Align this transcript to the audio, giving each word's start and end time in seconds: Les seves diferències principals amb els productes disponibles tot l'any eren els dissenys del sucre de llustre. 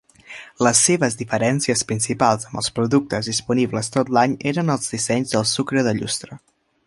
Les 0.67 0.79
seves 0.85 1.17
diferències 1.19 1.83
principals 1.91 2.47
amb 2.49 2.61
els 2.63 2.71
productes 2.79 3.29
disponibles 3.33 3.93
tot 3.97 4.11
l'any 4.19 4.35
eren 4.53 4.77
els 4.77 4.93
dissenys 4.95 5.37
del 5.37 5.49
sucre 5.55 5.85
de 5.89 5.95
llustre. 6.01 6.39